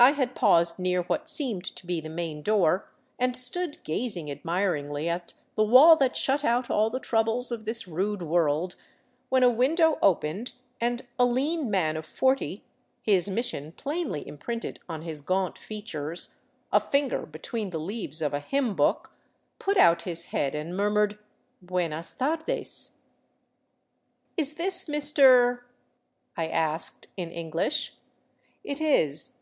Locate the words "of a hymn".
18.20-18.74